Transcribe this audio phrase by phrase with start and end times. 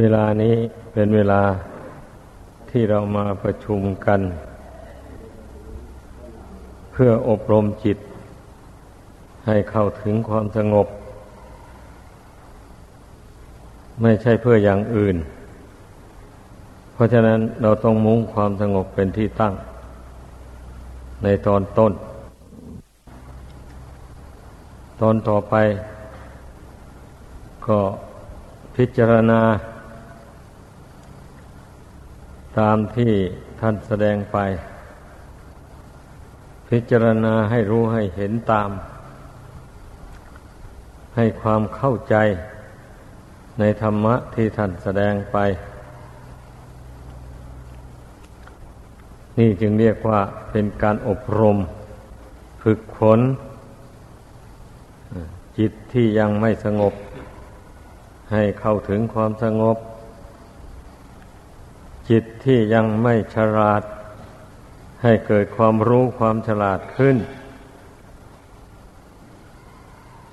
[0.00, 0.54] เวลานี้
[0.92, 1.42] เป็นเวลา
[2.70, 4.20] ที่เรามาประชุมกัน
[6.92, 7.98] เพื่ออบรมจิต
[9.46, 10.86] ให้เข้าถึงความสงบ
[14.02, 15.16] ไม่ใช่เพื่ออย่างอื่น
[16.92, 19.54] เพราะฉะนั้นเราต้องมุ่งความสงบเป็นที่ตั้ง
[21.22, 21.92] ในตอนต้น
[25.00, 25.54] ตอนต่อไป
[27.66, 27.78] ก็
[28.76, 29.40] พิจารณา
[32.58, 33.12] ตามที่
[33.60, 34.38] ท่านแสดงไป
[36.68, 38.70] พิจารณาให้รู้ให้เห็นตาม
[41.16, 42.16] ให้ความเข้าใจ
[43.58, 45.38] ในธรรมะที่ท่านแสดงไป
[49.38, 51.56] นี่จึงเรียกว่าเป็นการอบรม
[52.62, 53.20] ฝึกฝน
[55.58, 56.94] จิตที่ยังไม่สงบ
[58.32, 59.76] ให้เข้าถึงความสงบ
[62.10, 63.82] จิตที่ยังไม่ฉลาด
[65.02, 67.16] ให้เกิดความรู้ความฉลาดขึ้น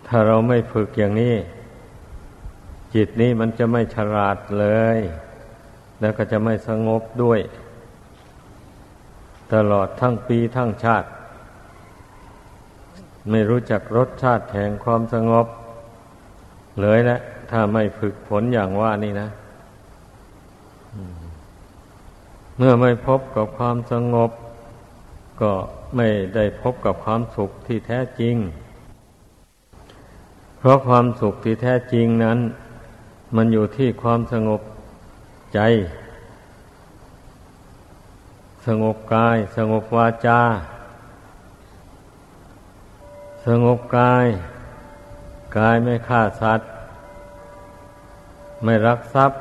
[0.07, 1.35] ถ้าเราไม่ฝึกอย่างนี้
[2.95, 4.97] จิตนี้มันจะไม่ฉลาดเลย
[5.99, 7.39] แล้วก็จะไม่สงบด้วย
[9.53, 11.09] ตลอดทั้งปีทั้งชาติ
[13.29, 15.47] ไม่รู้จักรสชาติแห่งความสงบ
[16.81, 17.19] เลยแหละ
[17.51, 19.29] ถ้าไม่ฝึกฝนอย่างว่านี่นะ
[22.63, 24.31] เมื่อไม่พบกับความสงบ
[25.41, 25.53] ก็
[25.95, 28.35] ไม่ได้พบกับความสุขที่แท้จริง
[30.59, 32.39] เพราะความสุขที่แท้จริงนั้น
[33.35, 34.61] มันอยู่ที่ความสงบ
[35.53, 35.59] ใจ
[38.65, 40.41] สงบกาย สงบวาจา
[43.47, 44.27] สงบกาย
[45.57, 46.69] กายไม่ฆ่าสัตว์
[48.63, 49.39] ไม่รักทรัพย์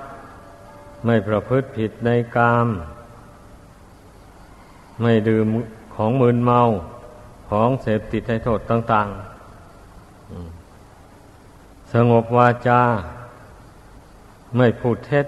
[1.04, 2.68] ไม่ประพฤติผิดในกาม
[5.00, 5.46] ไม่ดื่ม
[5.94, 6.60] ของมึนเมา
[7.50, 9.08] ของเสพติดให้โทษต่าง
[10.50, 12.82] ๆ สงบวาจา
[14.56, 15.26] ไม่พูดเท็จ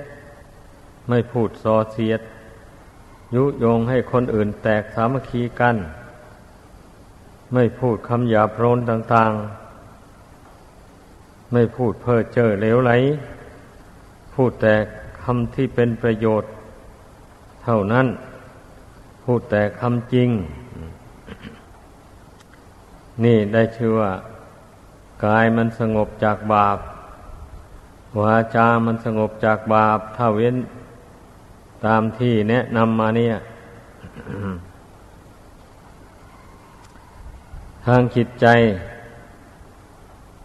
[1.08, 2.20] ไม่พูดส่อเสียด
[3.34, 5.76] ยุยงให้คนอื่นแตกสามัคคีกัน
[7.54, 9.32] ไม่พูดคำหยาบโรนต่าง
[10.18, 12.92] ๆ ไม่พูดเพ้อเจ้อเลวไหล
[14.34, 14.74] พูดแต่
[15.22, 16.50] คำที่เป็นประโยชน์
[17.64, 18.06] เท่านั้น
[19.22, 20.30] พูดแต่คำจริง
[23.24, 24.12] นี่ได้ชื่อว่า
[25.24, 26.78] กายมันสงบจากบาป
[28.20, 30.56] วาจามันสงบจากบาป ถ้าเว้น
[31.86, 33.34] ตามที่แนะนำมาเนี่ย
[37.86, 38.46] ทางจิตใจ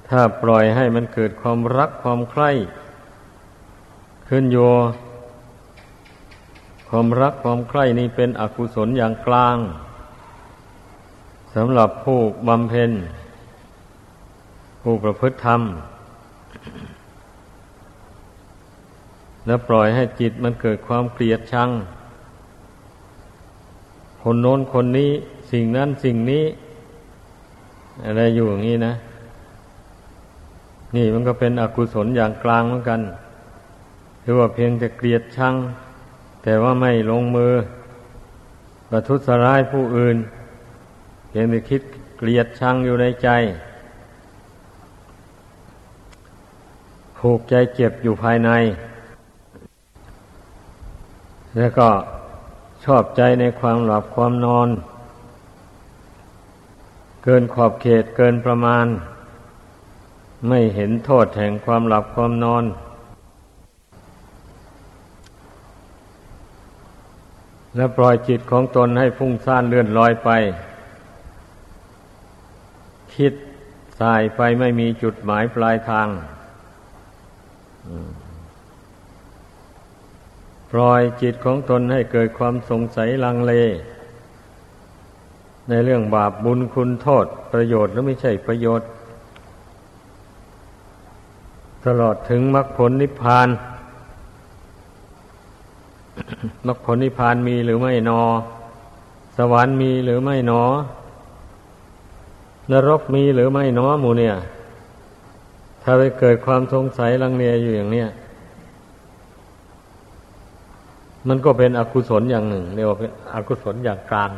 [0.09, 2.51] ถ้าปล่อยให้มันเกิดความรักความใคร่
[4.29, 4.57] ขึ้นโย
[6.87, 9.57] ความรักความใคร่นี้เป็นอกุศลอย่างกลาง
[11.55, 12.91] สำหรับผู้บำเพ็ญ
[14.81, 15.61] ผู้ประพฤติธรรม
[19.45, 21.69] แล้วปล่อยให้จิตมันเกิดความเกลียดชัง
[24.21, 25.11] คนโน้นคนนี้
[25.51, 26.43] สิ่งนั้นสิ่งนี้
[28.05, 28.93] อะไรอยู่อย่างนี้นะ
[30.95, 33.01] นี่มันก็เป็นอกุศลอย่างกลางเหมือนกัน
[34.23, 35.53] คือว่าเพียงจะเกลียดชัง
[36.49, 37.53] แต่ว่าไม่ลงมือ
[38.89, 40.17] ประทุษร้ายผู้อื่น
[41.27, 41.81] เพียงแต่คิด
[42.17, 43.29] เกลียดชังอยู่ในใจ
[47.17, 48.49] ผูกใจเจ็บอยู่ภายใน
[51.55, 51.89] แล้วก็
[52.85, 54.69] ชอบใจในความหลับความนอน
[57.23, 58.85] เกินขอบเขตเกินประมาณ
[60.47, 62.65] ไม่เห็นโทษแห่งความหลับความนอน
[67.77, 70.29] แล้วปล่อยจิตของตนให้ฟุ้งซ่านเลื่อนลอยไป
[73.15, 73.33] คิด
[73.99, 76.07] สายไปไม่มีจุดหมายปลายทาง
[80.71, 83.53] ปล่อยจิตของตนให้เกิดความสงสัยลังเล
[85.69, 88.87] ในเรื่องบาปบุญคุณโทษ ประโยชน์หรือไม่ใช่ประโยชน์
[91.85, 93.47] ตลอดถึงมรรคผลนิพพาน
[96.65, 98.21] มรรคผลนิพพานมีหรือไม่นอ
[99.37, 100.63] สวรรค์มีหรือไม่นอ
[102.71, 104.35] นรกมีหรือไม่นอหมูเนี่ย
[105.83, 108.09] ถ้าไปเกิดความสงสัยลังเลอยู่อย่างเนี้ย
[111.27, 114.31] มันก็เป็นอกุศลอย่างหนึ่งเรียกว่าเป็นอกุศลอย่างกลาง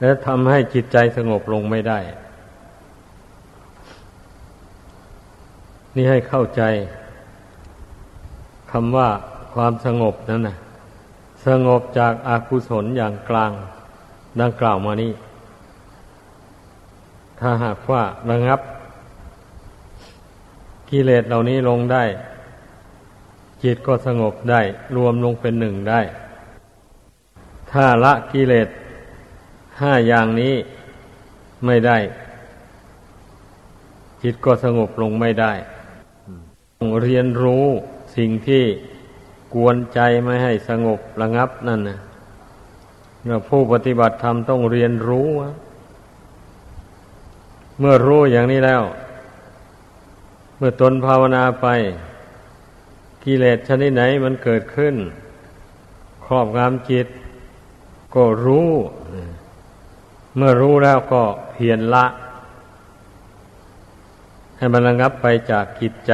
[0.00, 1.98] และทำให้จิตใจสงบลงไม่ได้
[5.96, 6.62] นี่ให้เข้าใจ
[8.76, 9.10] คำว่า
[9.54, 10.56] ความสงบนั่นนะ
[11.46, 13.52] สงบจากอากุศลอย่างกลาง
[14.40, 15.12] ดังกล่าวมานี้
[17.40, 18.60] ถ้าหากว่าระงับ
[20.90, 22.04] กิเลสเหล่านี้ลงได้
[23.62, 24.60] จิตก็สงบได้
[24.96, 26.00] รวมลงเป็นหนึ่งได้
[27.72, 28.68] ถ้าละกิเลส
[29.80, 30.54] ห้าอย่างนี้
[31.66, 31.98] ไม่ได้
[34.22, 35.52] จิตก็สงบลงไม่ได้
[36.78, 37.66] ต้องเรียนรู้
[38.16, 38.64] สิ่งที่
[39.54, 41.98] กวนใจไม่ให้สงบระงับนั่นนะ
[43.48, 45.28] ผู้ปฏิบัติธรรมต้องเรียนรู้
[47.78, 48.82] เมื่อรู้อย่างนี้แล้ว
[50.56, 51.66] เมื่อตนภาวนาไป
[53.24, 54.94] กิเลสชนิดไหนมันเกิดขึ้น
[56.24, 57.06] ครอบงำจิต
[58.14, 58.70] ก็รู้
[60.36, 61.22] เมื่อรู้แล้วก็
[61.52, 62.06] เพียรละ
[64.56, 66.12] ให้มันระงับไปจากจิตใจ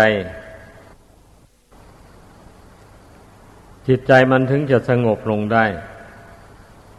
[3.92, 5.64] จิตใจมันถึงจะสงบลงได้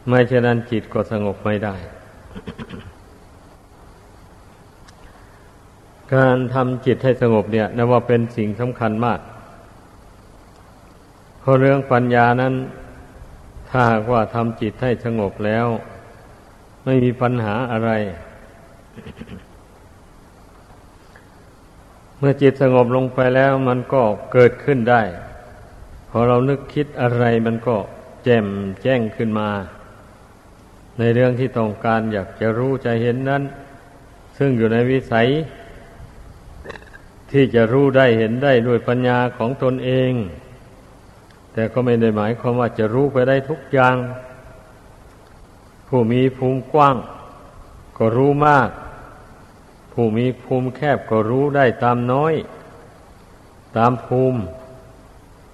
[0.07, 1.75] ไม่เช่นนั้นจิตก็สงบไม่ได้
[6.13, 9.19] การทำจิตให้สงบเนี่ยนับว่าเป็นสิ่งสำคัญมาก
[11.39, 12.53] เพราะเรื่องปัญญานั้น
[13.69, 15.67] ถ้าหากว่าทำจิตให้สงบแล้ว
[16.85, 17.91] ไม่มีปัญหาอะไร
[22.17, 24.01] เมื่อจิตสงบลงไปแล้วมันก็
[24.33, 25.03] เกิดขึ้นได้
[26.13, 27.75] พอเรานึกคิดอะไรมันก็
[28.23, 28.47] แจ่ม
[28.81, 29.49] แจ้งขึ้นมา
[30.99, 33.43] ในเรื่องที่ต้องการอยากจะรู้จะเห็นนั้น
[34.37, 35.27] ซึ่งอยู่ในวิสัย
[37.31, 40.11] ที่จะรู้ได้เห็นได้ด้วยปัญญาของตนเอง
[41.53, 43.95] แต่ก็ไม่ได้หมายความว่าจะรู้ไปได้ทุกอย่าง
[45.87, 46.95] ผู้มีภูมิกว้าง
[47.97, 48.69] ก็รู้มาก
[49.93, 52.33] ผู้มีภูมิแคบก็รู้ได้ตามน้อย
[53.77, 54.39] ตามภูมิ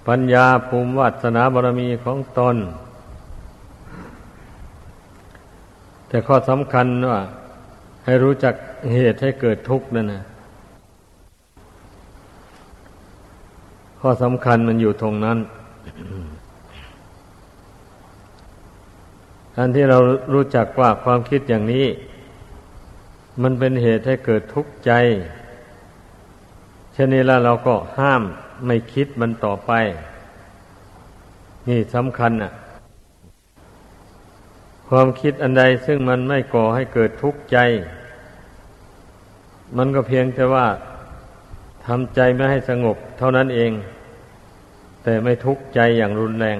[0.08, 2.56] ปัญญาภูมิวัฒนาบารมีของตน
[6.08, 7.20] แต่ข้อสำคัญว่า
[8.04, 8.54] ให้รู้จัก
[8.92, 10.22] เหตุให้เกิดทุกข์นั่นนะ
[14.00, 15.38] ข้อสำคัญมันอยู่ตรงนั้น
[19.56, 19.98] การที่เรา
[20.34, 21.86] รู้จักว่าความคิดอย่างนี้
[23.42, 24.92] มันเป็นเหตุให้เกิดทุกข์ใจ
[26.92, 28.22] เช่นนี้แล้วเราก็ห้าม
[28.66, 29.72] ไม่คิดมันต่อไป
[31.68, 32.52] นี่สำคัญอะ
[34.88, 37.58] ความคิดอันใดซึ่งมันไม่ก่อให้เกิดทุกข์ใจ
[39.76, 40.66] มันก็เพียงแต่ว่า
[41.86, 43.72] ทำใจไม่ให้สงบเท่านั้นเอง
[45.02, 46.58] แต่ไม่ทุกข์ใจอย่างรุนแรง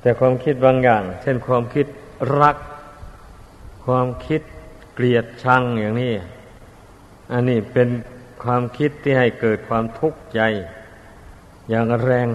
[0.00, 1.86] แต่ความคิดบางอย่าง เช่นความคิด
[2.40, 2.56] รัก
[3.84, 4.42] ความคิด
[4.94, 6.12] เกลียดชังอย่างนี้
[7.32, 7.88] อันนี้เป็น
[8.44, 10.40] ความคิดที่ให้เกิดความทุกข์ใจ
[11.70, 12.28] อย่างแรง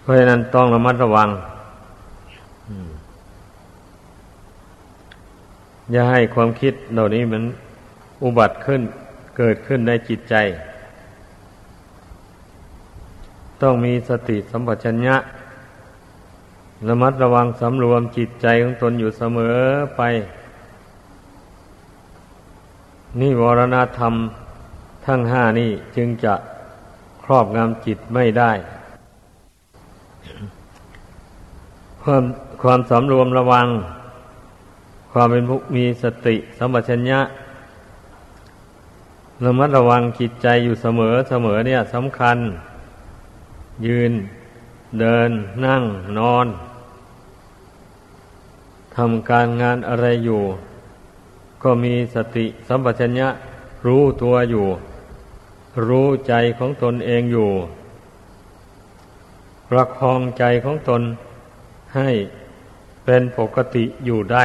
[0.00, 1.28] เพราะฉะนั้นต้องระมัดระวัง
[5.92, 7.42] อย่าให้ความคิดเหล่านี้มัน
[8.22, 8.82] อุบัติขึ้น
[9.38, 10.34] เกิดขึ้นในจิตใจ
[13.62, 15.16] ต้องมีสติสัมปชัญญะ
[16.88, 19.56] ระมัดระวังสำรวมจิตใจของตนอยู่เสมอ
[19.96, 20.02] ไป
[23.20, 24.14] นี่วรณธรรม
[25.06, 26.34] ทั้งห้านี่จึงจะ
[27.24, 28.52] ครอบงำจิตไม่ได้
[32.02, 32.24] ความ
[32.62, 33.66] ความสำรวมระวัง
[35.12, 37.20] ความเป็นผู้มีสติสัมปชัญญะ
[39.44, 42.38] ระมัดระวังจิตใจอยู่เสมอเสมอเนี่ยสำคัญ
[43.86, 44.12] ยืน
[45.00, 45.30] เดิน
[45.64, 45.82] นั่ง
[46.18, 46.46] นอน
[48.96, 50.42] ทำการงานอะไรอยู่
[51.64, 53.28] ก็มีสติสัมปชัญญะ
[53.86, 54.66] รู้ตัวอยู่
[55.88, 57.50] รู้ใจของตนเองอยู่
[59.68, 61.02] ประคองใจของตน
[61.96, 62.10] ให้
[63.04, 64.44] เป็นปกติอยู่ได้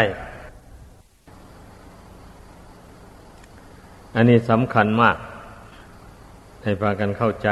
[4.16, 5.18] อันนี้สำคัญมาก
[6.64, 7.50] ให้พากันเข้าใจ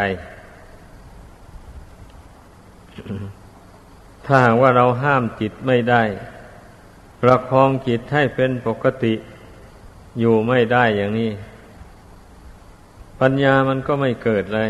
[4.26, 6.04] ถ้าว่าเราห้ามจิตไม่ได้
[7.22, 9.14] ประคองจิตให้เป็นปกติ
[10.20, 11.32] อยู่ไม่ได้อย่างนี้
[13.20, 14.70] ปัญญามันก็ไม่เกิดเลย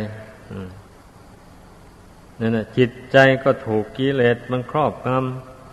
[2.39, 5.07] นั่นนะจิตใจก็ถูกกิเลสมันครอบง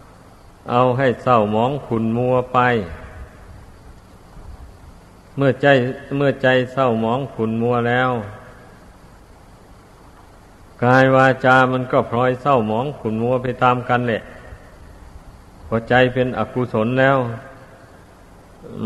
[0.02, 2.58] ำเอาให้เศร้าหมองขุนมัวไป
[5.36, 5.66] เมื่อใจ
[6.16, 8.10] เมื่อใจเศร้าหมองขุนมัวแล้ว
[10.84, 14.22] กายวาจามันก็พลอยเศร้าหมองขุนมัวไปตามกันแหละ
[15.66, 17.16] พอใจเป็นอกุศลแล้ว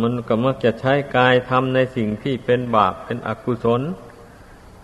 [0.00, 3.82] มันก็มักจะใช้กายทำในสิ่งที่เป็นบาปเป็นอกุศล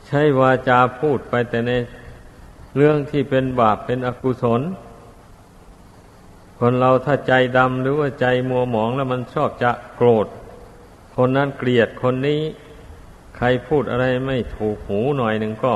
[0.06, 1.72] ใช้วาจาพูดไปแต่ใน
[2.76, 4.62] เรื่องที่เป็นบาปเป็นอกุศล
[6.58, 10.26] คนเราถ้าใจดำหรือว่าใจมัวหมองแล้วมันชอบจะโกรธ
[11.16, 12.40] คนนั้นเกลียดคนนี้
[13.36, 15.74] ใครพูดอะไรไม่ถูกหูหน่อยหนึ่งก็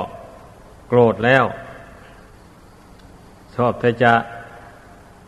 [0.89, 1.45] โกรธแล้ว
[3.55, 4.15] ชอบแต่จะ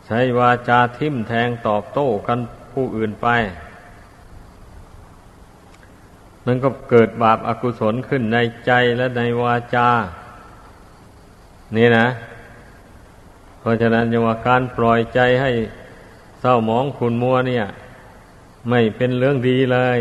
[0.05, 2.39] ใช้วาจาทิมแทงตอบโต้กัน
[2.73, 3.27] ผู้อื่นไป
[6.45, 9.89] มันก็เกิดบาปอากุศลขึ้นในใจและในวาจา
[11.77, 12.07] นี่นะ
[13.59, 15.51] เพราะฉะนั้นยังว่าการปล่อยใจให้
[16.39, 17.65] เศร้าหมองขุนมัวเนี่ย
[18.69, 19.99] ไม่เป็นเรื่องดีเลย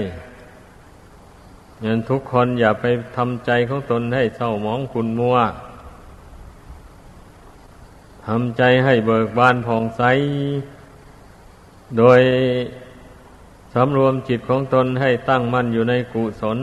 [1.85, 2.85] ยันทุกคนอย่าไป
[3.17, 5.37] ทำใจของตนให้เศร้าหมองขุนมัว
[8.27, 10.03] ทำใจให้เบิกบานผ่องใส
[11.99, 12.21] โดย
[13.75, 16.59] สำรวมจิตของตนให้ตั้งมั่นอยู่ในกุศล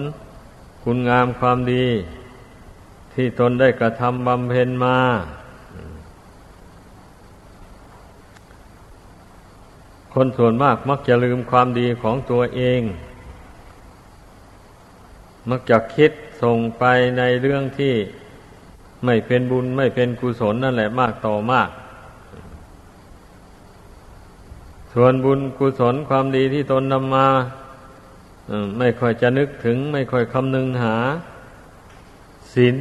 [0.84, 1.86] คุณงามความดี
[3.14, 4.98] ที่ตนได้กระทำบำเพ็ญมา
[10.14, 12.82] คนส่วนมากมักจะลืมความดีของตัวเอง
[15.50, 16.12] มักจะคิด
[16.42, 16.84] ส่งไป
[17.18, 17.94] ในเรื่องที่
[19.06, 21.70] ไม่เป็นบุญไม่เป็นกุศลนั่นแหละมากต่อมาก
[24.94, 27.28] ส่วนบุญกุศลความดีที่ตนนำมา
[28.78, 30.96] ไม่ค่อยจะนึกถึง ไม่ค่อยคำนึงหา
[32.54, 32.76] ศีล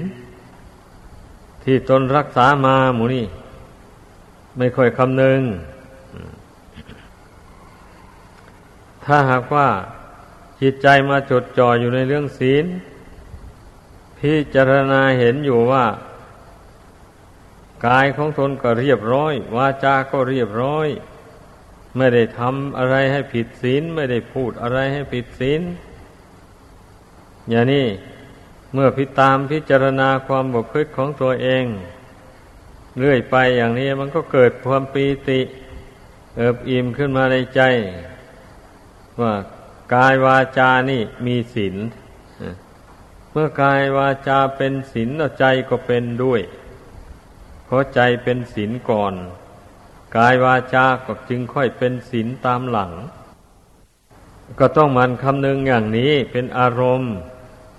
[1.64, 3.26] ที่ตนรักษามาหมูนี่
[4.58, 5.40] ไม่ค่อยคำนึง
[9.04, 9.68] ถ้าหากว่า
[10.60, 12.64] จิตใจมาจดจ่ออยู่ในเรื่องศีล
[14.18, 15.86] พิจารณาเห็นอยู่ว่า
[17.86, 20.88] กายของตนก็เรียบร้อย วาจาก็เรียบร้อย
[21.96, 25.62] ไม่ได้ทำอะไรให้ผิดศีล ไม่ได้พูดอะไรให้ผิดศีล
[27.50, 27.86] อย่างนี้
[28.72, 31.64] เมื่อพิตามพิจารณาความบกพร่องของตัวเอง
[32.98, 35.40] เรื่อยไปอย่างนี้มันก็เกิดความปีติ
[36.36, 37.60] เอิบอิ่มขึ้นมาในใจ
[39.20, 39.32] ว่า
[39.94, 41.76] กายวาจานี่มีศีล
[43.32, 46.40] เมื่อกายวาจาเป็นศีลใจก็เป็นด้วย
[47.64, 49.14] เพราะใจเป็นศีลก่อน
[50.14, 52.92] กายวาจาก็จึงค่อยเป็นศีลตามหลัง
[54.58, 57.12] ก็ต้องมันคำนึงอย่างนี้เป็นอารมณ์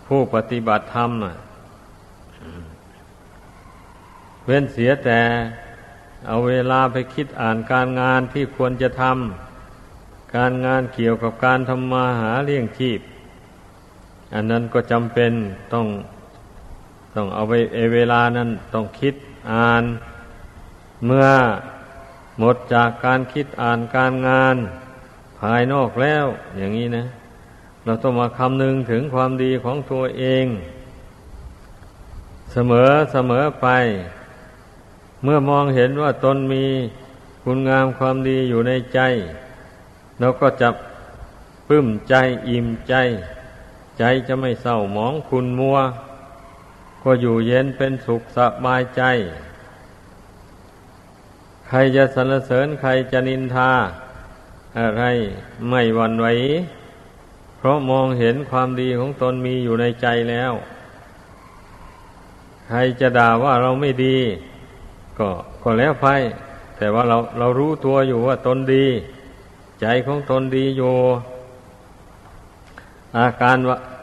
[0.07, 1.11] ผู้ปฏิบัติธรรม
[4.45, 5.21] เว้นเสียแต่
[6.27, 12.99] เอาเวลาไปคิดอ่านการงานที่ควรจะทำการงานเกี่ยวกับการทำมาหาเลี้ยงชีพ
[14.33, 15.31] อันนั้นก็จำเป็น
[15.73, 15.87] ต้อง
[17.15, 17.53] ต้องเอาไป
[17.93, 19.13] เวลานั้นต้องคิด
[19.51, 19.83] อ่าน
[21.05, 21.27] เมื่อ
[22.39, 24.55] หมดจากการคิดอ่านการงาน
[25.39, 26.25] ภายนอกแล้ว
[26.57, 27.05] อย่างนี้นะ
[27.85, 30.45] เราต้องมาคำนึงถึงความดีของตัวเอง
[32.51, 33.67] เสมอเสมอไป
[35.23, 36.65] เมื่อมองเห็นว่าตนมี
[37.43, 38.99] คุณงามความดีอยู่ในใจ
[40.19, 40.69] เราก็จะ
[41.67, 42.15] ปลื้มใจ
[42.49, 42.93] อิ่มใจ
[43.99, 45.77] ใจจะไม่เศร้าหมองคุณมัว
[47.03, 49.01] ก็อยู่เย็นเป็นสุขสบายใจ
[51.67, 53.71] ใครจะสรรเสริญใครจะนินทา
[54.79, 55.03] อะไร
[55.69, 56.27] ไม่หวั่นไหว
[57.57, 60.53] เพราะมองเห็นความดีของตนมีอยู่ในใจแล้ว
[62.67, 64.17] ใครจะด่าว่าเราไม่ดี
[65.19, 65.29] ก็
[65.63, 66.07] ก็แล้วไป
[66.77, 68.85] แต่ว่าเราเรารู้ตัวอยู่ว่าตนดี
[69.81, 70.95] ใจของตนดีอยู่
[73.17, 73.57] อาการ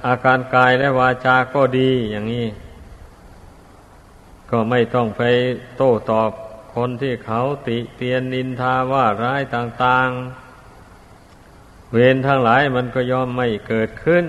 [0.06, 2.46] อาการกายและวาจาก็ดีอย่างนี้
[4.50, 5.22] ก็ไม่ต้องไป
[5.76, 6.30] โต้ตอบ
[6.74, 10.08] คนที่เขาติเตียนนินทาว่าร้ายต่าง
[10.96, 14.24] ๆ เวรทั้งหลายมันก็ย่อมไม่เกิดขึ้น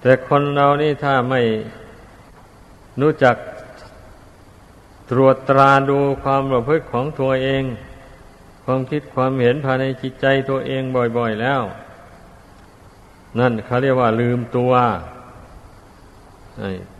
[0.00, 1.40] แต่คนเรานี่ถ้าไม่
[3.00, 3.36] รู้จัก
[5.10, 7.64] ตรวจตราดูความประพฤติของตัวเอง
[8.64, 10.82] ความคิดความเห็นภายในจิตใจตัวเอง
[11.16, 11.62] บ่อย ๆแล้ว
[13.38, 14.72] นั่นเขาเรียกว่าลืมตัว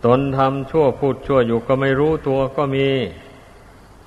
[0.05, 2.89] ตนทำชั่วพูดชั่วอยู่ก็ไม่รู้ตัวก็มี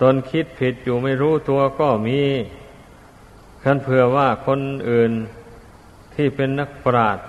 [0.02, 2.20] ตนคิดผิดอยู่ไม่รู้ตัวก็มี
[3.62, 5.12] ขันเผื่อว่าคนอื่น
[6.14, 7.26] ที่เป็นนักปราชญ์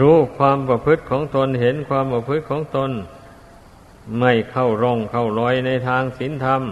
[0.00, 2.90] รู้ความประพฤติของตนเห็นความประพฤติของตน
[4.18, 6.62] ไม่เข้าร่องเข้ารอยในทางศีลธรรม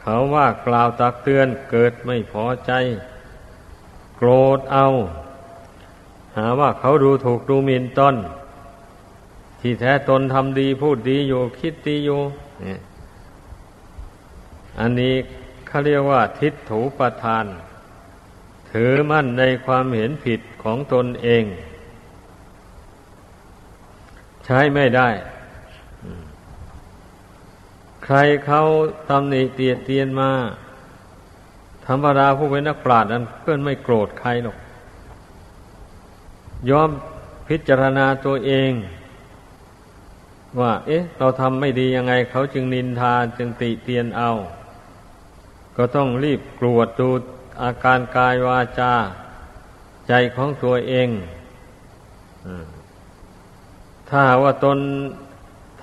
[0.00, 2.72] เขาว่ากล่าวตักเตือนเกิดไม่พอใจ
[4.16, 4.86] โกรธเอา
[6.36, 8.14] หาว่าเขาดูถูกดูหมิ่นตน
[9.60, 12.20] ที่แท้ตนทำดีพูดดีอยู่คิดดีอยู่
[14.80, 15.14] อันนี้
[15.66, 17.44] เขาเรียกว่า ทิฏถูประทาน
[18.70, 21.44] ถือมั่นในความเห็นผิดของตนเอง
[24.44, 25.08] ใช้ไม่ได้
[28.04, 28.62] ใครเขา
[29.08, 30.30] ตำหนิเตียเตียนมา
[31.86, 34.56] ธรรมดาผู้เป็นนักปราชญ์นั้นเพื่อนไม่โกรธใครหรอก
[36.70, 36.90] ยอม
[37.48, 38.70] พิจารณาตัวเอง
[40.60, 44.30] ว่า เอ๊ะ เราทำไม่ดียังไง เขาจึงนินทาจึงติเตียนเอา
[45.76, 47.08] ก็ต้องรีบกรวดดู
[47.62, 48.92] อาการกายวาจา
[50.08, 51.08] ใจของตัวเอง
[54.08, 54.78] ถ้าว่าตน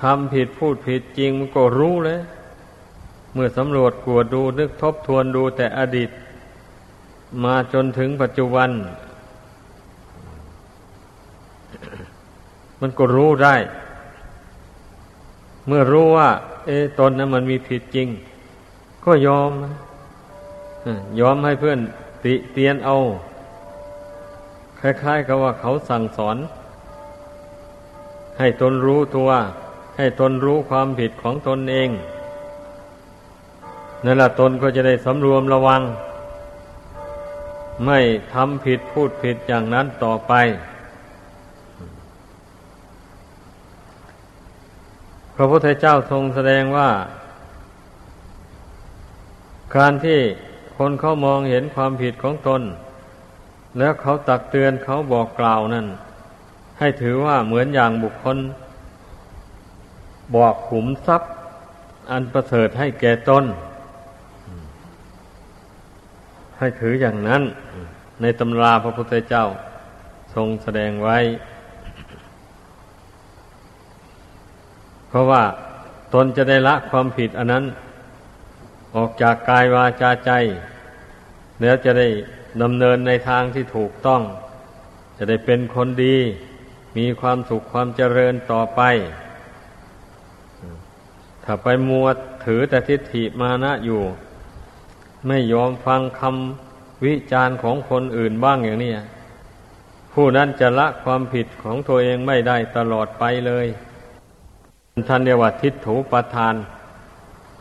[0.01, 2.19] ทำผิดพูดผิดจริงมันก็รู้เลย
[3.34, 6.10] เมื่อสำรวจกลัวดูนึกทบทวนดูแต่อดีต
[7.43, 8.69] มาจนถึงปัจจุบัน
[12.81, 13.55] มันก็รู้ได้
[15.67, 16.29] เมื่อรู้ว่า
[16.65, 18.07] เอตนนั้นมันมีผิดจริง
[19.05, 19.51] ก็ยอม
[21.19, 21.79] ยอมให้เพื่อน
[22.25, 22.95] ติเตียนเอา
[24.79, 26.38] คล้ายๆกับว่าเขาสั่งสอน
[28.39, 29.29] ให้ตนรู้ตัว
[29.98, 31.89] ให้ตนรู้ความผิดของตนเอง
[34.05, 35.81] นั่นแหละตนก็จะได้สำรวมระวัง
[37.86, 38.00] ไม่
[38.34, 40.34] ทำผิดพูดผิดอย่างนั้นต่อไป
[45.36, 46.89] พระพุทธเจ้าทรงแสดงว่า
[49.75, 50.20] การที่
[50.77, 52.62] คนเขามองเห็นความผิดของตน
[53.77, 55.88] แล้วเขาตักเตือนเขาบอกกล่าวนั่น
[56.80, 58.38] ให้ถือว่าเหมือนอย่างบุคคล
[60.36, 61.32] บอกขุมทรัพย์
[62.12, 63.44] อันประเสริฐให้แก่ตน
[66.58, 67.44] ให้ถืออย่างนั้น
[68.22, 69.46] ในตำราพระพุทธเจ้า
[70.36, 71.18] ทรงแสดงไว้
[75.15, 75.43] ราะว่า
[76.13, 77.65] ตนจะได้ละความผิดอันนั้น
[78.95, 80.31] ออกจากกายวาจาใจ
[81.62, 82.07] แล้วจะได้
[82.61, 84.22] ดำเนินในทางที่ถูกต้อง
[85.18, 86.18] จะได้เป็นคนดี
[86.98, 88.81] มีความสุขความเจริญต่อไป
[91.44, 92.07] ถ้าไปมัว
[92.46, 94.01] ถือแต่ทิฏฐิมานะอยู่
[95.27, 98.94] ไม่ยอมฟังคำวิจารณ์ของคนอื่นบ้างอย่างนี้
[100.13, 103.68] ผู้นั้นจะละความผิดของตัวเองไม่ได้ตลอดไปเลย
[105.10, 106.53] ท่านเรียกว่าทิฏถูประทาน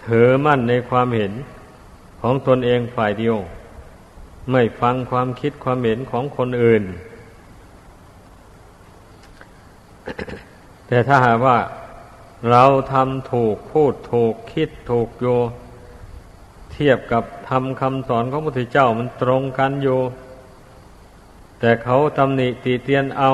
[0.07, 1.33] ถือมั่นในความเห็น
[2.21, 3.37] ของตนเองฝ่ายเดียว
[4.51, 6.83] ไม่ฟังความคิดความเห็นของคนอื่น
[10.87, 11.59] แต่ถ้าหากว่า
[12.51, 15.27] เราทำถูกพูดถูกคิดถูกโย
[16.73, 20.01] เทียบกับทำคำสอนของพระพุทธเจ้ามันตรงกันอยู่
[21.61, 23.33] แต่เขาตำหนิตีเตียนเอา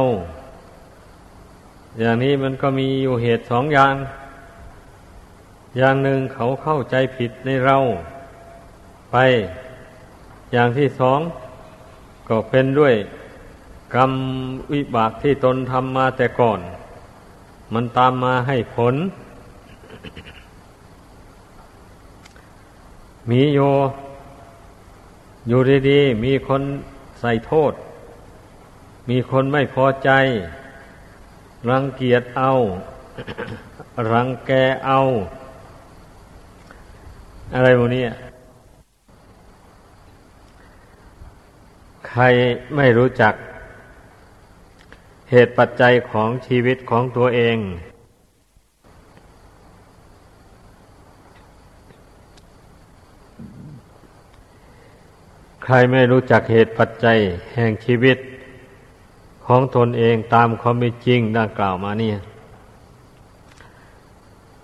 [2.02, 3.94] อย่างนี้มันก็มีอยู่เหตุสองอย่าง
[5.76, 7.76] อย่างหนึ่งเขาเข้าใจผิดในเรา
[9.10, 9.16] ไป
[10.52, 11.20] อย่างที่สอง
[12.28, 12.94] ก็เป็นด้วย
[13.94, 14.12] กรรม
[14.72, 16.60] วิบากที่ตนทำมาแต่ก่อน
[17.72, 18.94] มันตามมาให้ผล
[23.30, 23.58] มีโย
[25.48, 26.62] อยู่ดีๆ มีคน
[27.20, 27.72] ใส่โทษ
[29.08, 30.10] มีคนไม่พอใจ
[31.68, 32.52] รังเกียจเอา
[34.12, 34.50] รังแก
[34.86, 35.00] เอา
[37.54, 38.04] อะไรพวกนี้
[42.08, 42.22] ใคร
[42.76, 43.34] ไม่รู้จัก
[45.30, 47.56] เหตุปัจจัยของชีวิตของตัวเอง
[55.64, 57.18] ใครไม่รู้จักเหตุปัจจัย
[57.54, 58.18] แห่งชีวิต
[59.50, 62.16] ของตนเองตามความเป็นจริงดังกล่าวมาเนี่ย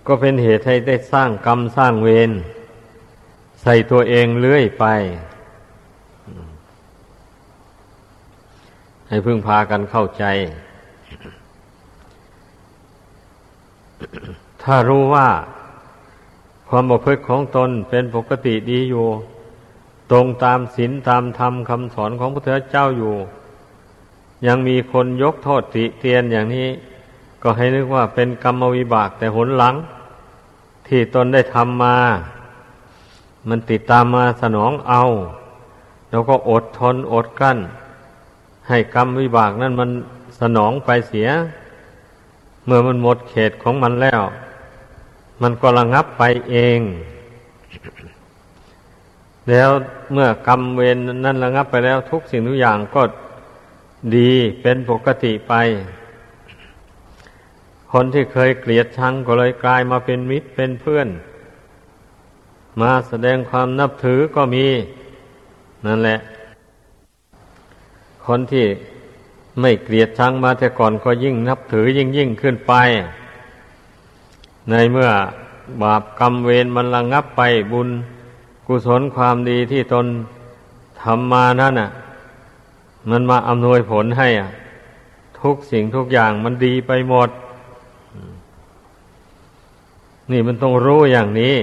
[0.07, 2.31] ก็เป็นเหตุให้ได้สร้างกรรมสร้างเวร
[3.61, 4.85] ใส่ตัวเองเลื่อยไป
[9.07, 10.23] ให้พึ่งพากันเข้าใจ
[14.63, 15.27] ถ้ารู้ว่า
[16.69, 19.07] ความบกพร่องของตนเป็นปกติดีอยู่
[20.11, 23.15] ตรงตามศีลตามธรรมคำสอนของพระเถรเจ้าอยู่
[24.45, 26.67] ยังมีคนยกโทษติเตียนอย่างนี้
[27.41, 29.75] ก็ให้นึกว่าเป็นกรรมวิบากแต่หนหลัง
[30.87, 31.97] ที่ตนได้ทำมา
[33.49, 35.03] มันติดตามมาสนองเอา
[36.09, 37.57] แล้วก็อดทนอดกั้น
[38.67, 39.89] ให้กรรมวิบากนั้นมัน
[40.39, 41.29] สนองไปเสีย
[42.65, 44.21] เมื่อมันหมดเขตของมันแล้ว
[45.41, 46.79] มันก็ระงับไปเอง
[49.49, 49.69] แล้ว
[50.13, 53.01] เมื่อกรรมเวรนั้นระงับไปแล้วทุกสิ่งทุกอย่างก็
[54.15, 54.31] ดี
[54.61, 55.53] เป็นปกติไป
[57.91, 61.07] คนที่เคยเกลียดชังก็เลยกลายมาเป็นมิตรเป็นเพื่อน
[62.81, 64.65] มาแสดงความนับถือก็มี
[65.85, 66.19] นั่นแหละ
[68.25, 68.65] คนที่
[69.61, 72.73] ไม่เกลียดชังมาแต่ก่อนก็ยิ่งนับถือยิ่งยิ่งขึ้นไป
[74.69, 75.09] ในเมื่อ
[75.81, 77.89] บาปกรรมเวรมันระงงับไปบุญ
[78.67, 80.05] กุศลความดีที่ตน
[81.01, 81.89] ทำมานั่นน่ะ
[83.11, 84.49] มันมาอำนวยผลให้อะ
[85.41, 87.29] ทุกสิ่งทุกอย่างมันดีไปหมด
[90.31, 91.55] นี่มันต้องรู้อย่างนี้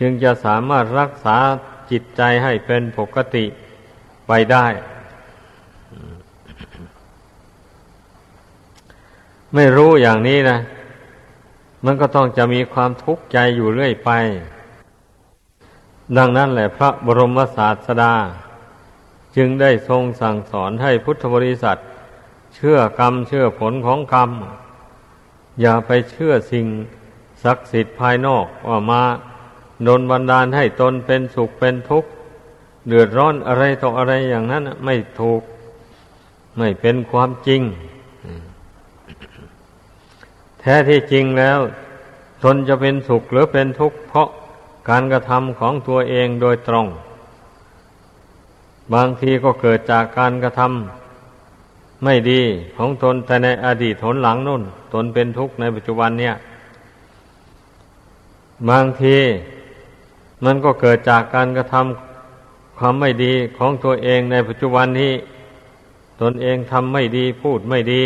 [0.00, 1.36] จึงจะสามารถรักษา
[1.90, 3.44] จิตใจให้เป็นปกติ
[4.28, 4.66] ไปได้
[9.54, 10.58] ไม่รู้อย่างนี้นะ
[11.84, 14.10] มันก็ต้องจะมีความทุกข์ใจอยู่เรื่อยไป
[16.16, 18.14] ดังนั้นแหละพระบรมศาสดา
[19.36, 21.78] จึงได้ทรงสั่งสอนให้พุทธบริษัท
[22.54, 24.30] เชื่อกรรมเชื่อผลของกรรม
[25.60, 26.66] อย่าไปเชื่อสิ่ง
[27.44, 29.02] ศักดิ์สิทธิ์ภายนอกว่ามา
[29.84, 32.10] โดนบันดาลให้ตนเป็นสุขเป็นทุกข์
[32.88, 35.42] เดือดร้อนอะไรต่ออะไรอย่างนั้นไม่ถูก
[36.58, 37.62] ไม่เป็นความจริง
[40.60, 41.58] แท้ที่จริงแล้ว
[42.44, 44.28] ตนจะเป็นสุขหรือเป็นทุกข์เพราะ
[44.88, 46.86] การกระทำของตัวเองโดยตรง
[48.94, 52.40] บางทีก็เกิดจากการกระทำไม่ดี
[52.76, 56.34] ของตนแต่ในอดีตทนหลังนู่น ตนเป็นทุกข์ในปัจจุบันเนี่ย
[58.68, 59.16] บางที
[60.44, 65.12] มันก็เกิดจากการกระทำความไม่ดีของตัวเองในปัจจุบันนี้
[66.20, 68.02] ตนเองทำไม่ดีพูดไม่ดี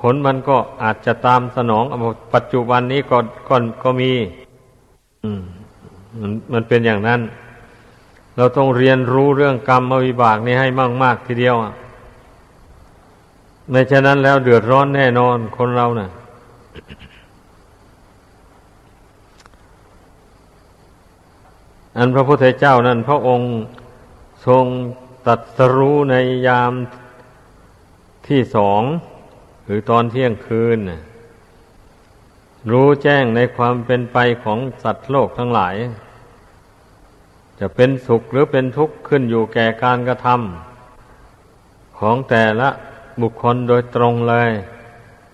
[0.00, 1.84] ผลมันก็อาจจะตามสนอง
[2.34, 4.12] ปัจจุบันนี้ก็ก็ก็มี
[6.20, 7.20] มันมันเป็นอย่างนั้น
[8.40, 10.68] เราต้องเรียนรู้เรื่องกรรมวิบากนี้ให้
[11.02, 11.56] มาก ๆ ทีเดียว
[13.70, 16.10] ไม่ฉะนั้นแล้วเดือดร้อนแน่นอนคนเรานะ่ะ
[21.96, 23.50] อันพระพุทธเจ้านั้น พระองค์
[24.46, 24.64] ทรง
[25.26, 26.14] ตัดสรู้ใน
[26.46, 26.72] ยาม
[28.28, 28.82] ที่สอง
[29.64, 30.78] หรือตอนเที่ยงคืน
[32.70, 35.76] รู้แจ้งในความเป็นไปของสัตว์โลกทั้งหลาย
[37.60, 42.68] จะเป็นสุขหรือเป็นทุกข์ขึ้นอยู่แก่การกระทำของแต่ละ
[43.20, 44.50] บุคคลโดยตรงเลย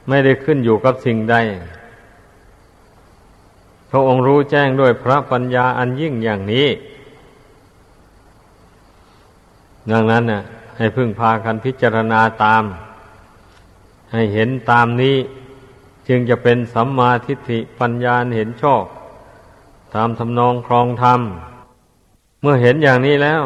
[0.09, 1.37] ไม่ได้ขึ้นอยู่กับสิ่งใด
[3.91, 6.69] พระองค์รู้แจ้งด้วยพระปัญญาอันยิ่งอย่างนี้
[9.91, 10.43] ดังนั้นน่ะ
[10.77, 12.65] ให้พึ่งพากันพิจารณาตาม
[14.13, 15.17] ให้เห็นตามนี้
[16.09, 18.85] จึงจะเป็นสัมมาทิฏฐิปัญญาเห็นชอบ
[19.95, 21.21] ตามทำนองครองธรรม
[22.49, 23.43] มื่อเห็นอย่างนี้แล้ว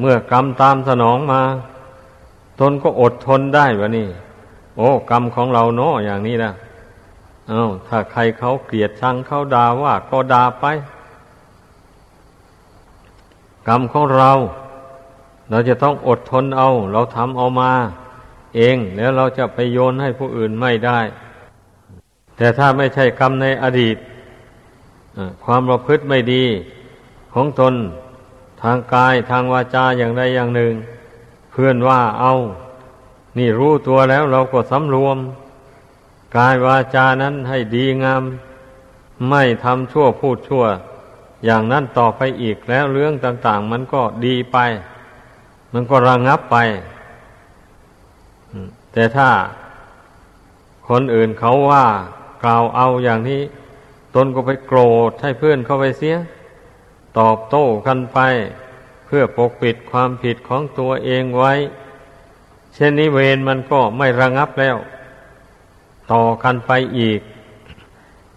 [0.00, 1.42] เมื่อกรรมตามสนองมา
[2.60, 4.08] ตนก็อดทนได้วะนี่
[4.76, 6.52] โอ้ กรรมของเราเนาะอย่างนี้นะ
[7.48, 10.64] เอา้าถ้าใครเขาเกลียดชังเขาด่าว่าก็ด่าไป
[13.68, 14.30] กรรมของเรา
[15.50, 17.72] เราจะต้องอดทนเอา เราทำเอามา
[18.56, 20.98] เองแล้วเราจะไปโยนให้ผู้อื่นไม่ได้
[22.36, 23.96] แต่ถ้าไม่ใช่กรรมในอดีต
[25.44, 26.44] ความประพฤติไม่ดี
[27.34, 27.74] ของตน
[28.62, 30.72] ทางกายทางวาจาอย่างใดอย่างหนึ่ง
[31.50, 32.32] เพื่อนว่าเอา
[33.38, 35.18] นี่รู้ตัวแล้วเราก็สำรวม
[36.36, 38.22] กายวาจานั้นให้ดีงาม
[39.28, 40.64] ไม่ทำชั่วพูดชั่ว
[41.44, 44.58] อย่างนั้นต่อไปอีกแล้วเรื่องต่าง ๆ มันก็ดีไป
[45.72, 46.56] มันก็ระงงับไป
[48.92, 49.28] แต่ถ้า
[50.88, 51.86] คนอื่นเขาว่า
[52.42, 53.40] กล่าวเอาอย่างนี้
[54.16, 56.16] ตนก็ไปโกรธให้เพื่อนเข้าไปเสีย
[57.18, 58.18] ตอบโต้กันไป
[59.06, 61.52] เพื่อปกปิดความผิดของตัวเองไว้
[62.74, 64.76] เช่นนี้เวรมันก็ไม่ระงับแล้ว
[66.12, 67.20] ต่อกันไปอีก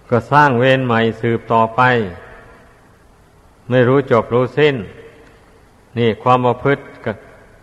[0.10, 1.82] ก็สร้างเวรใหม่สืบต่อไป
[3.70, 4.76] ไม่รู้จบรู้สิ้น
[5.98, 6.84] นี่ความประพฤติ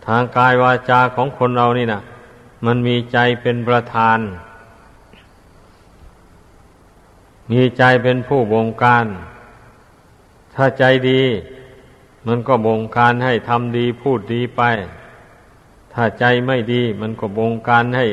[0.06, 2.00] ทางกายวาจาของคนเรานี่นะ
[2.66, 4.18] มันมีใจเป็นประธาน
[7.50, 9.06] มีใจเป็นผู้บงการ
[10.54, 11.22] ถ้าใจดี
[12.26, 14.62] มันก็บงการให้ทำดีพูดดีไป
[15.92, 18.06] ถ้าใจไม่ดี มันก็บงการให้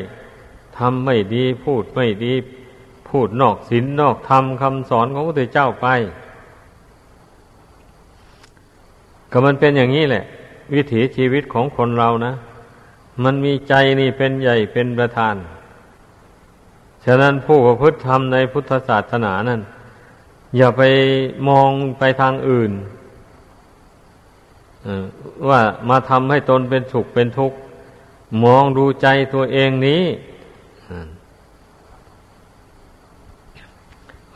[0.77, 2.33] ทำไม่ดี พูดไม่ดี
[3.09, 5.87] พูดนอกศีลนอกธรรมคำสอนของพระเจ้าไป
[9.31, 10.23] ก็มันเป็นอย่างนี้แหละ
[10.73, 12.33] วิถีชีวิตของคนเรานะ
[13.23, 15.35] มันมีใจนี่เป็นใหญ่เป็นประธาน
[17.05, 19.61] ฉะนั้นผู้ประพฤติธรรมในพุทธศาสนานั้น
[20.57, 20.81] อย่าไป
[21.47, 22.71] มองไปทางอื่น
[25.49, 27.57] ว่ามาทำให้ตนเป็นสุขเป็นทุกข์
[28.43, 30.03] มองดูใจตัวเองนี้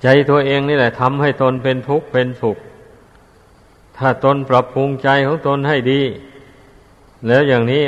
[0.03, 2.57] ใจตัวเองนี่แหละทำให้ตนเป็นทุกข์เป็นสุข
[3.97, 6.01] ถ้าตนปรับปรุงใจของตนให้ดี
[7.27, 7.81] แล้วอย่างนี้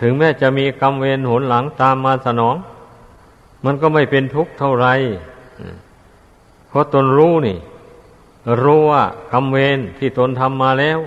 [0.00, 2.56] ถึงแม้จะมีกรรมเวรหนหลังตามมาสนอง
[3.66, 4.86] มันก็ไม่เป็นทุกข์เท่าไร
[6.68, 7.58] เพราะตนรู้นี่
[8.62, 10.98] รู้ว่ากรรมเวรที่ตนทำมาแล้ว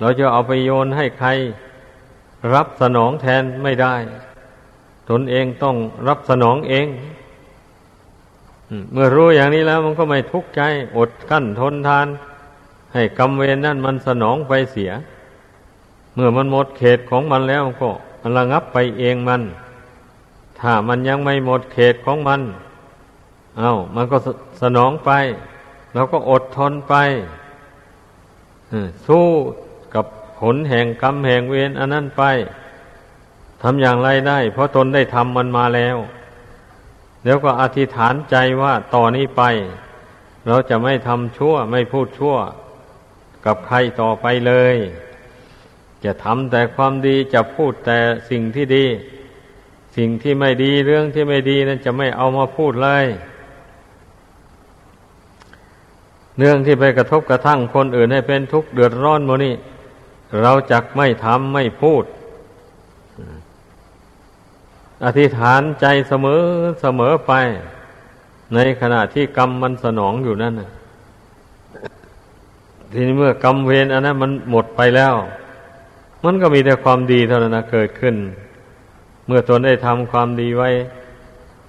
[0.00, 1.28] เราจะเอาไปโยนให้ใคร
[2.54, 3.94] รับสนองแทนไม่ได้
[5.10, 5.76] ตนเองต้อง
[6.08, 6.86] รับสนองเอง
[8.92, 10.60] เมื่อรู้อย่างนี้แล้วมันก็ไม่ทุกข์ใจ
[10.96, 12.06] อดกั้นทนทาน
[12.92, 14.90] ให้กรรมเวรนั่นมันสนองไปเสีย
[16.14, 17.90] เมื่อมันหมดเขตของมันแล้วก็
[18.36, 19.42] ระงับไปเองมัน
[20.64, 22.40] ถ้ามันยังไม่หมดเขตของมัน
[23.58, 24.16] เอา้า มันก็
[24.62, 25.10] สนองไป
[25.94, 26.94] แล้วก็อดทนไป
[29.06, 29.26] สู้
[29.94, 30.06] กับ
[30.40, 32.22] ผลแห่งกรรมแห่งเวรอันนั้นไป
[33.62, 35.96] ทำอย่างไรได้ เพราะตนได้ทำมันมาแล้ว
[37.24, 39.42] แล้วก็อธิษฐานใจว่าต่อนนี้ไป
[40.46, 42.36] เราจะไม่ทำชั่วไม่พูดชั่ว
[43.46, 44.76] กับใครต่อไปเลย
[46.04, 47.98] จะทำแต่ความดีจะพูดแต่
[48.30, 48.86] สิ่งที่ดี
[49.96, 53.06] สิ่งที่ไม่ดีเรื่องที่ไม่ดีนั้นจะไม่เอามาพูดเลย
[56.38, 59.54] เรื่องที่ไปกระทบกระทั่งคนอื่นให้เป็นทุกข์เดือดร้อนโมนี่
[60.40, 62.04] เราจักไม่ทำไม่พูด
[65.04, 66.40] อธิษฐานใจเสมอ
[66.80, 67.32] เสมอไป
[68.54, 70.54] ในขณะที่กรรมมันสนองอยู่นั่น
[72.92, 75.14] ทีนี้เมื่อกรรมเวรอันนั้นมันหมดไปแล้ว
[76.24, 78.14] มันก็มีแต่ความดีเท่านั้นนะเกิดขึ้น
[79.26, 80.70] เมื่อตนได้ทำความดีไว้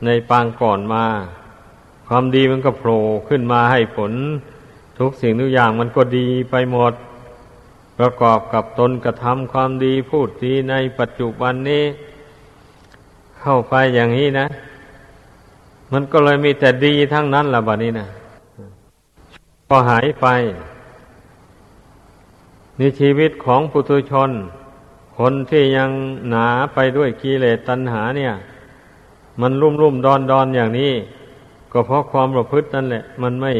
[0.06, 1.06] ในปางก่อนมา
[2.08, 4.12] ความดีมันก็โผล่ขึ้นมาให้ผล
[5.00, 6.94] ทุกสิ่งทุกอย่างมันก็ดีไปหมด
[8.00, 11.84] ประกอบกับตนกระทำความดีพูดดีในปัจจุบันนี้
[13.40, 14.48] เข้าไปอย่างนี้นะ
[15.94, 18.08] มันก็เลยมีแต่ดีทั้งนั้นละบัดนี้นะ
[19.70, 20.28] ก็หายไป
[22.78, 24.30] ในชีวิตของปุถุชน
[25.18, 25.90] คนที่ยัง
[26.30, 28.34] หนาไปด้วยกิเลสตัณหาเนี่ย
[29.42, 30.94] มันรุ่มรุ่มดอนดอนอย่างนี้
[31.72, 33.52] ก็เพราะความประพฤตินั่นแหละ มันไม่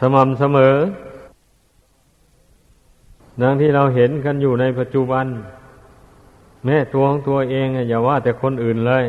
[0.00, 0.74] สม่ำเสมอ
[3.42, 5.26] ดังที่เราเห็นกันอยู่ในปัจจุบัน
[6.64, 9.04] แม้ตัวของตัวเองอย่าว่าแต่คนอื่นเลย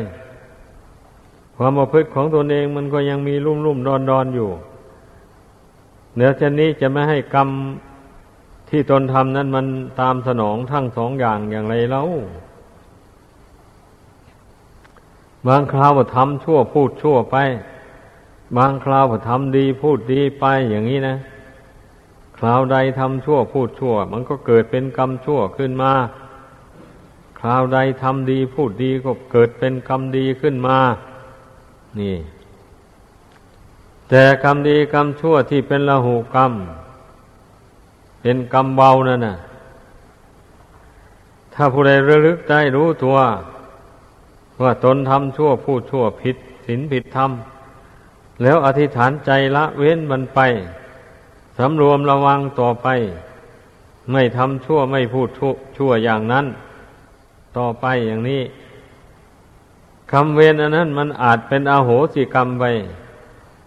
[1.56, 4.50] ความประพฤติของตนเองมันก็ยังมีรุ่มรุ่มดอนดอนอยู่
[6.14, 7.48] เนื้อเช่นนี้จะไม่ให้กรรม
[8.74, 9.66] ที่ตนทำนั้นมัน
[10.00, 12.02] ตามสนองทั้งสองอย่างอย่างไรเล่า
[15.46, 17.36] บางคราวก็ทำชั่วพูดชั่วไป
[18.56, 21.16] บางคราวก็ทำดีพูดดีไปอย่างนี้นะ
[22.38, 25.92] คราวใดทำชั่วพูดชั่ว มันก็เกิดเป็นกรรมชั่วขึ้นมา
[27.38, 30.78] คราวใดทำดีพูดดีก็เกิดเป็นกรรมดีขึ้นมา
[32.00, 32.16] นี่
[34.08, 36.52] แต่กรรมดีกรรมชั่วที่เป็นละหูกรรม
[38.22, 39.36] เป็นกรรมเบานั่นน่ะ
[41.54, 43.16] ถ้าผู้ใดระลึกได้รู้ตัว
[44.62, 47.30] ว่าตนทำชั่วพูดชั่วผิดศีลผิดธรรม
[48.42, 50.40] แล้วอธิษฐานใจละเว้นมันไป
[51.58, 52.88] สำรวมระวังต่อไป
[54.12, 55.28] ไม่ทำชั่วไม่พูด
[55.76, 56.46] ชั่วอย่างนั้น
[57.58, 58.42] ต่อไปอย่างนี้
[60.12, 62.64] คำเวรอันนั้นมันอาจเป็นอาโหสิกรรมไป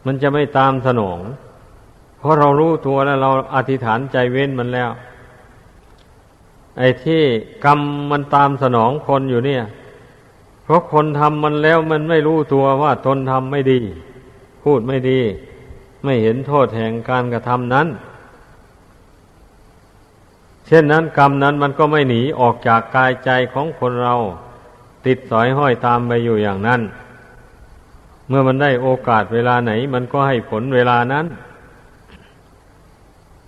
[0.05, 1.19] มันจะไม่ตามสนอง
[2.25, 4.91] ราะเรารู้ตัวแล้วเราอธิษฐานใจเว้นมันแล้ว
[6.77, 7.21] ไอ้ที่
[7.65, 7.79] กรรม
[8.11, 9.63] มันตามสนองคนอยู่เนี่ย
[10.63, 13.79] เพราะคนทำมันแล้วมันไม่รู้ตัวว่าตนทำไม่ดี
[14.63, 15.19] พูดไม่ดี
[16.03, 17.87] ไม่เห็นโทษแห่งการกระทำนั้น
[20.67, 24.15] เช่นนั้นกรรมนั้นมันก็ไม่หนีออกจากกายใจของคนเรา
[25.05, 26.81] ติดสอยห้อยตามไปอยู่อย่างนั้น
[28.27, 31.25] เมื่อมันได้โอกาสเวลาไหน มันก็ให้ผลเวลานั้น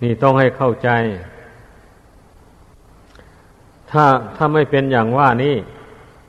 [0.02, 0.90] นี่ต้องให้เข้าใจ
[3.90, 4.04] ถ้า
[4.36, 5.54] ถ้าไม่เป็นอย่างว่านี้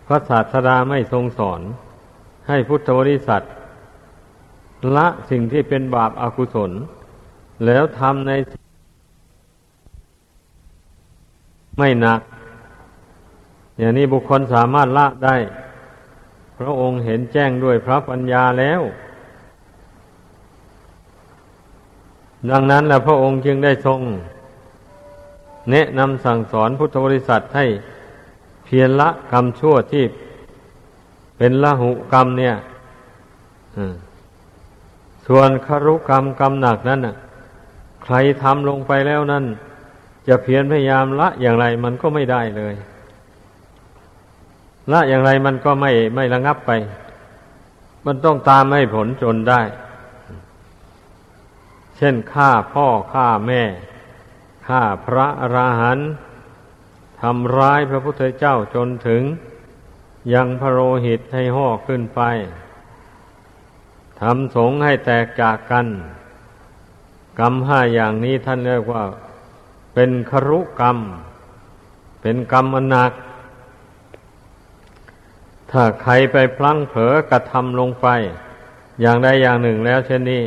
[0.08, 1.62] พระศาสดาไม่ทรงสอน
[2.48, 3.42] ให้พุทธบริษัท
[4.96, 6.72] ละสิ่งที่เป็นบาปอากุศล
[7.66, 8.32] แล้วทำใน
[11.78, 12.22] ไม่หนัก
[13.78, 15.36] อย่างนี้บุคคลสามารถละได้
[16.60, 18.82] พระองค์เห็นแจ้งด้วยพระปัญญาแล้ว
[22.52, 24.00] ดังนั้นแหละพระองค์จึงได้ทรง
[25.72, 27.66] แนะนำสั่งสอนพุทธบริษัทให้
[28.66, 30.06] เพียรละกรรมชั่วที่
[31.38, 32.56] เป็นละหุกรรมเนี่ย
[35.28, 37.00] ส่วนคารุกรรมกรรมหนักนั้น
[38.04, 39.46] ใครทำลงไปแล้วนั่น
[40.28, 42.76] จะเพียรพยายามละอย่างไรมันก็ไม่ได้เลย
[44.92, 46.72] ละอย่างไรมันก็ไม่ไม่ระงับไป
[48.06, 49.62] มันต้องตามให้ผลจนได้
[52.02, 53.64] เช่นฆ่าพ่อฆ่าแม่
[54.68, 56.10] ฆ่าพระอราหันต์
[57.22, 59.24] ทำร้ายพระพุทธเจ้าจนถึง
[60.34, 62.22] ยังพระโลหิตให้ห่อขึ้นไป
[64.22, 65.88] ทำสงให้แตกจากกัน
[67.40, 69.04] กรรมห้าอย่างนี้ท่านเรียกว่า
[69.94, 70.98] เป็นครุกรรม
[72.22, 73.12] เป็นกรรมอนัก
[75.72, 78.08] ถ้าใครไปพลั้งเผลอกระทำลงไป
[79.02, 80.44] อย่างใดอย่างหนึ่งแล้วเช่นนี้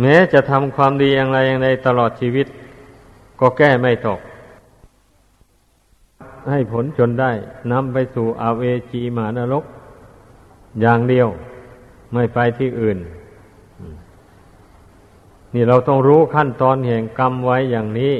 [0.00, 2.46] แม้จะทำความดีอย่างไรอย่างใดตลอดชีวิต
[3.40, 4.20] ก็แก้ไม่ตก
[6.50, 7.32] ให้ผลจนได้
[7.72, 9.64] นำไปสู่อาเวจีมานรก
[10.80, 11.28] อย่างเดียว
[12.12, 12.98] ไม่ไปที่อื่น
[15.54, 18.14] นี่เราต้องรู้ขั้นตอนแห่งกรรมไว้อย่างนี้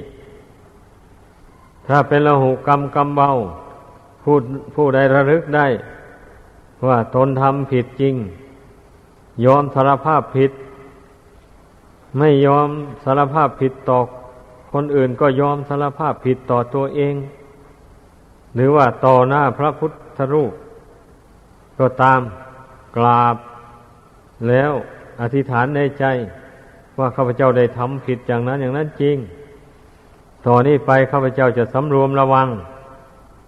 [1.87, 3.31] ถ้าเป็นละหุกรรมกรรมเบา
[4.23, 4.37] ผู้
[4.75, 5.67] ผู้ใดระลึกได้
[6.87, 8.15] ว่าตนทำผิดจริง
[9.45, 10.51] ยอมสารภาพผิด
[12.19, 12.69] ไม่ยอม
[13.05, 13.99] สารภาพผิดต่อ
[14.73, 17.15] คนอื่นก็ยอมสารภาพผิดต่อตัวเอง
[18.55, 20.53] หรือว่าต่อหน้าพระพุทธรูป
[21.79, 22.21] ก็ตาม
[22.97, 23.37] กราบ
[24.49, 24.73] แล้ว
[25.21, 26.05] อธิษฐานในใจ
[26.99, 29.17] ว่าข้าพเจ้าได้ทำผิดอย่างนั้นอย่างนั้นจริง
[30.47, 32.49] ต่อนนี้ไปข้าพเจ้าจะสำรวมระวัง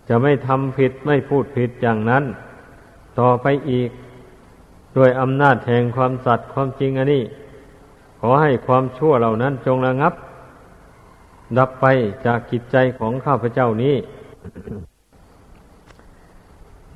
[0.09, 2.25] จะไม่ทำผิดไม่พูดผิดอย่างนั้น
[3.19, 3.91] ต่อไปอีก
[4.97, 7.23] ด้วยอำนาจแห่งความสัตย์ความจริงอันนี้
[8.23, 10.15] ขอให้ความชั่วเหล่านั้นจงระงับ
[11.59, 11.87] ดับไป
[12.27, 13.97] จากกิจใจของข้าพเจ้านี้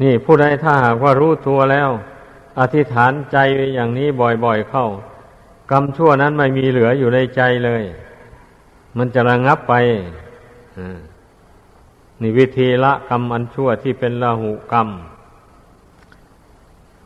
[0.02, 1.90] นี่ผู้ใดถ้าหากว่ารู้ตัวแล้ว
[2.60, 3.37] อธิษฐานใจ
[3.74, 4.08] อย่างนี้
[4.44, 4.87] บ่อยๆเข้า
[5.70, 7.82] กรรมชั่วนั้นไม่มีเหลืออยู่ในใจเลย
[8.96, 9.74] มันจะระงับไป
[12.20, 14.88] นี่วิธีละกรรมอันชั่วที่เป็นละหุกรรม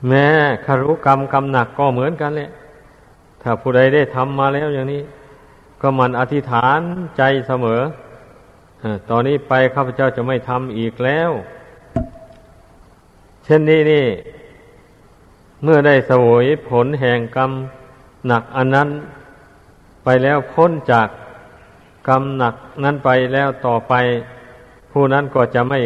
[0.06, 0.26] แม้
[0.64, 2.50] คารุกรรมกรรมหนักก็เหมือนกันแหละ
[3.50, 5.02] ถ้าผู้ใดได้ทำมาแล้วอย่างนี้
[5.80, 6.80] ก็มันอธิษฐาน
[7.16, 7.80] ใจเสมอ
[9.10, 11.30] ตอนนี้ไปข้าพเจ้าจะไม่ทำอีกแล้ว
[13.44, 14.06] เช่นนี้นี่
[15.62, 17.50] เมื่อได้สวยผลแห่งกรรม
[18.26, 18.88] หนักอันนั้น
[20.04, 21.08] ไปแล้วพ้นจาก
[22.08, 23.94] กรรมหนักนั้นไปแล้วต่อไป
[24.92, 25.80] ผู้นั้นก็จะไม่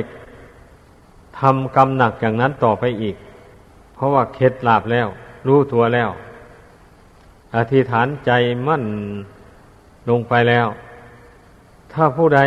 [1.40, 3.16] ทำกรรมหนักอย่างนั้นต่อไปอีก
[3.94, 5.08] เพราะว่าเค็ดลาบแล้ว
[5.46, 6.10] รู้ตัวแล้ว
[7.56, 8.30] อธิษฐานใจ
[8.66, 8.84] มั่น
[10.08, 10.66] ลงไปแล้ว
[11.92, 12.40] ถ้าผู้ใด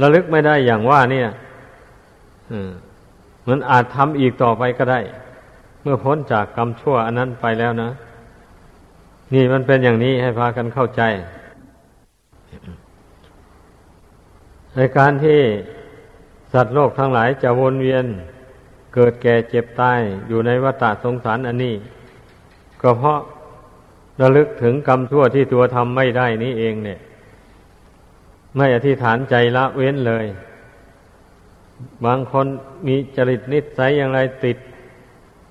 [0.00, 1.28] ระลึกไม่ได้อย่างว่าเนี่ย
[3.48, 5.00] มันอาจทำอีกต่อไปก็ได้
[5.82, 7.90] เมื่อพ้นจากกรรมชั่วอันนั้นไปแล้วนะ
[9.34, 11.02] นี่มันเป็นอย่างนี้ให้พากันเข้าใจ
[14.76, 15.40] ในการที่
[16.52, 18.04] สัตว์โลกทั้งหลายจะวนเวียน
[18.94, 21.74] เกิดแก่เจ็บตายอยู่ในวัฏสงสารอันนี้
[22.82, 23.20] ก็เพราะ
[24.20, 27.00] ระลึกถึงกรรมชั่วที่ตัวทำไม่ได้นี้เองเนี่ย
[28.56, 30.26] ไม่อธิษฐานใจละเว้นเลย
[32.04, 32.46] บางคน
[32.86, 34.58] มีจริตนิสัยอย่างไรติด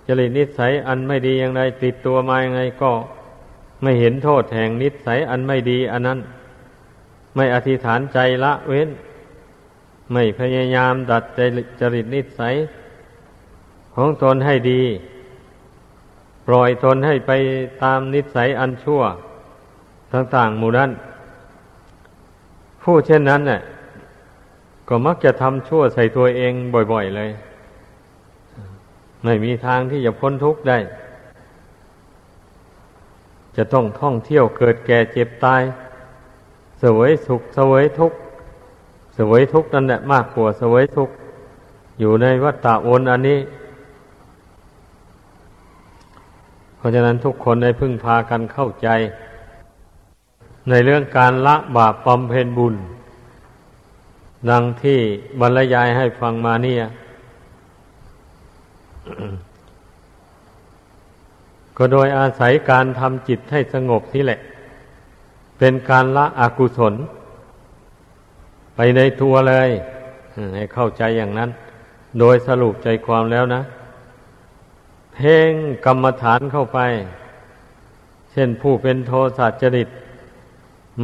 [0.08, 2.92] จริตนิสัยอันไม่ดีอย่างไรติดตัวมาอย่างไรก็
[3.82, 6.20] ไม่เห็นโทษแห่งนิสัยอันไม่ดี อันนั้น
[7.36, 8.90] ไม่อธิษฐานใจละเว้น
[10.12, 11.40] ไม่พยายามดัดใจ
[11.82, 12.56] จริตนิสัย
[13.96, 14.82] ของตนให้ดี
[16.54, 17.32] ล่อยตนให้ไป
[17.84, 19.02] ตามนิสัยอันชั่ว
[20.14, 20.92] ต่างๆหมู่นั้น
[22.84, 23.62] ผู้เช่นนั้นเนี่ย
[24.88, 26.54] ก็มักจะทำชั่วใส่ตัวเอง
[26.94, 27.30] บ่อย ๆเลย
[29.24, 30.78] ไม่มีทางที่จะพ้นทุกข์ได้
[33.56, 35.62] จะต้องท่องเที่ยวเกิดแก่เจ็บตาย
[36.80, 38.18] เสวยสุขเสวยทุกข์
[39.14, 41.14] เสวยทุกข์นั่นแหละมากกว่าเสวยทุกข์
[42.00, 43.40] อยู่ในวัฏฏะวนอันนี้
[46.82, 48.88] เพราะฉะนั้นทุกคนได้พึ่งพากันเข้าใจ
[50.70, 52.76] ในเรื่องการละบาปบำเพ็ญบุญ
[54.50, 55.00] ดังที่
[55.40, 56.84] บรรยายให้ฟังมาเนี่ย
[61.78, 64.40] ก็โดยอาศัยการทำจิตให้สงบนี่แหละ
[65.58, 66.94] เป็นการละอกุศล
[68.76, 69.70] ไปในตัวเลย
[70.56, 71.50] ให้เข้าใจอย่างนั้น
[72.20, 73.62] โดยสรุปใจความแล้วนะ
[75.14, 75.52] เพ่ง
[75.86, 76.80] กรรมฐานเข้าไป
[78.32, 79.90] เช่นผู้เป็นโทสะจริต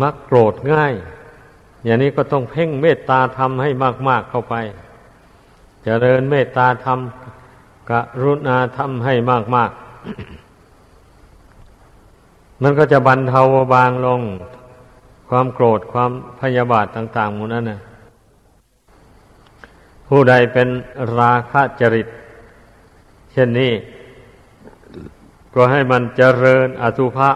[0.01, 0.93] มักโกรธง่าย
[1.83, 3.69] อย่างนี้ก็ต้องเพ่งเมตตาธรรมให้
[4.09, 4.77] มาก ๆเข้าไปจ
[5.83, 6.99] เจริญเมตตาธรรม
[7.89, 7.91] ก
[8.23, 9.13] รุณาธรรมให้
[9.55, 9.81] มากๆ
[12.61, 13.41] มันก็จะบรรเทา
[13.73, 14.21] บางลง
[15.29, 17.79] ความโกรธความพยาบาทต่างๆหมดนั้นนะ
[20.07, 20.67] ผู้ใดเป็น
[21.19, 22.07] ราคะจริต
[23.31, 23.71] เช่นนี้
[25.59, 27.29] ก็ให้มันเจริญอสุภะ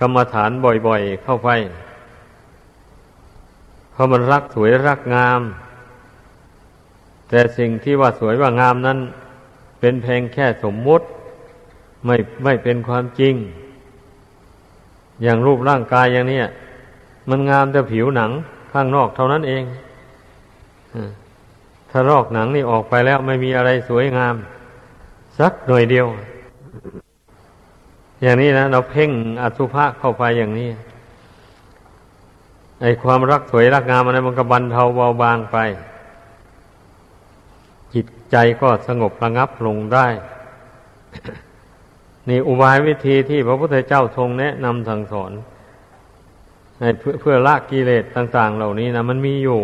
[0.00, 0.50] กรรมฐาน
[0.86, 1.48] บ่อยๆเข้าไป
[3.92, 5.40] เพราะมันรักสวยรักงาม
[7.28, 8.98] แต่สิ่งที่ว่าสวยว่างามนั้น
[9.80, 11.04] เป็นเพียงแค่สมมุติ
[12.06, 13.34] ไม่ไม่เป็นความจริง
[15.22, 16.40] อย่างรูปร่างกายอย่างนี้
[17.28, 18.30] มันงามแต่ผิวหนัง
[18.72, 19.64] ข้างนอกเท่านั้นเอง
[21.90, 24.34] ถ้ารอกหนังนี่ออกไปแล้วไม่มีอะไรสวยงาม
[25.38, 26.08] สักหน่อยเดียว
[28.22, 29.10] อย่างนี้นะเราเพ่ง
[29.42, 30.70] อสุภะเข้าไปอย่างนี้
[32.80, 35.56] ไอความรักสวยรักงามอะไรมันก็บรรเทาเบาบางไป
[37.94, 40.06] จิตใจก็สงบระงับลงได้
[42.28, 45.32] นี่อุบายวิธีที่พระพุทธเจ้าทรงแนะนำสั่งสอน
[46.78, 49.60] เพื่อเพื่อละกิเลสต่าง ๆ เหล่านี้นะมันมีอยู่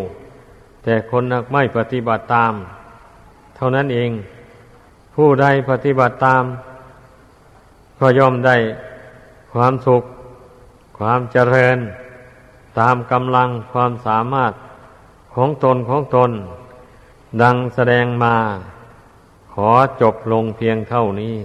[0.84, 1.22] แต่คน
[1.52, 2.52] ไม่ปฏิบัติตาม
[3.56, 4.10] เท่านั้นเอง
[5.16, 6.42] ผู้ใดปฏิบัติตาม
[8.04, 8.56] ก็ย่อมได้
[9.52, 10.02] ความสุข
[10.98, 11.78] ความเจริญ
[12.78, 14.52] ตามกำลังความสามารถ
[15.34, 16.30] ของตนของตน
[17.42, 18.36] ดังแสดงมา
[19.52, 21.36] ขอจบลงเพียงเท่านี้